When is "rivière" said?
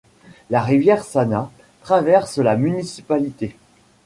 0.63-1.03